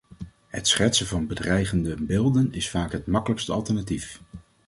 [0.47, 4.21] Het schetsen van bedreigende beelden is vaak het makkelijkste alternatief.